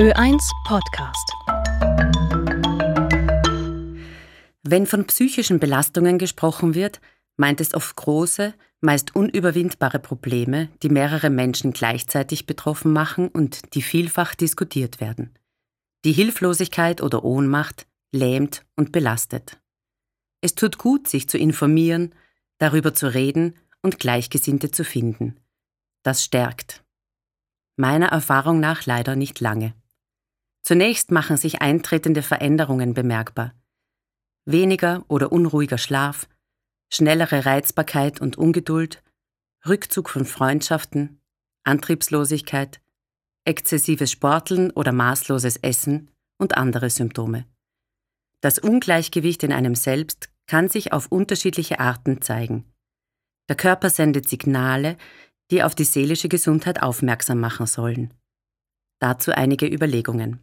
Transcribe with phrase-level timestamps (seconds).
[0.00, 1.30] Ö1 Podcast.
[4.62, 7.02] Wenn von psychischen Belastungen gesprochen wird,
[7.36, 13.82] meint es oft große, meist unüberwindbare Probleme, die mehrere Menschen gleichzeitig betroffen machen und die
[13.82, 15.36] vielfach diskutiert werden.
[16.06, 19.60] Die Hilflosigkeit oder Ohnmacht lähmt und belastet.
[20.40, 22.14] Es tut gut, sich zu informieren,
[22.56, 25.36] darüber zu reden und Gleichgesinnte zu finden.
[26.02, 26.82] Das stärkt.
[27.76, 29.74] Meiner Erfahrung nach leider nicht lange.
[30.62, 33.54] Zunächst machen sich eintretende Veränderungen bemerkbar.
[34.44, 36.28] Weniger oder unruhiger Schlaf,
[36.92, 39.02] schnellere Reizbarkeit und Ungeduld,
[39.66, 41.20] Rückzug von Freundschaften,
[41.64, 42.80] Antriebslosigkeit,
[43.44, 47.46] exzessives Sporteln oder maßloses Essen und andere Symptome.
[48.40, 52.64] Das Ungleichgewicht in einem selbst kann sich auf unterschiedliche Arten zeigen.
[53.48, 54.96] Der Körper sendet Signale,
[55.50, 58.14] die auf die seelische Gesundheit aufmerksam machen sollen.
[59.00, 60.40] Dazu einige Überlegungen.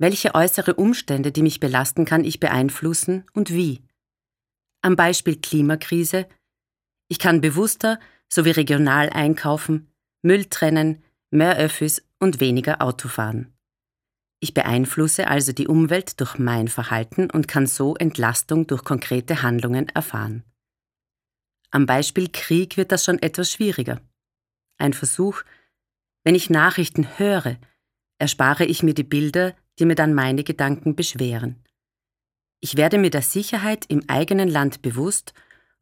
[0.00, 3.82] Welche äußere Umstände, die mich belasten, kann ich beeinflussen und wie?
[4.80, 6.26] Am Beispiel Klimakrise.
[7.08, 13.52] Ich kann bewusster sowie regional einkaufen, Müll trennen, mehr Öffis und weniger Auto fahren.
[14.40, 19.90] Ich beeinflusse also die Umwelt durch mein Verhalten und kann so Entlastung durch konkrete Handlungen
[19.90, 20.44] erfahren.
[21.72, 24.00] Am Beispiel Krieg wird das schon etwas schwieriger.
[24.78, 25.42] Ein Versuch,
[26.24, 27.58] wenn ich Nachrichten höre,
[28.18, 31.62] erspare ich mir die Bilder, die mir dann meine Gedanken beschweren.
[32.60, 35.32] Ich werde mir der Sicherheit im eigenen Land bewusst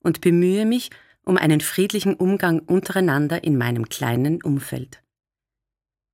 [0.00, 0.90] und bemühe mich
[1.24, 5.02] um einen friedlichen Umgang untereinander in meinem kleinen Umfeld.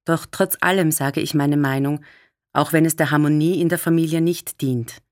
[0.07, 2.05] Doch trotz allem sage ich meine Meinung,
[2.53, 5.03] auch wenn es der Harmonie in der Familie nicht dient.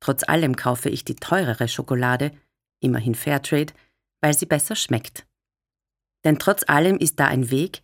[0.00, 2.32] Trotz allem kaufe ich die teurere Schokolade,
[2.80, 3.72] immerhin Fairtrade,
[4.20, 5.26] weil sie besser schmeckt.
[6.24, 7.82] Denn trotz allem ist da ein Weg,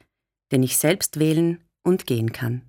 [0.53, 2.63] den ich selbst wählen und gehen kann.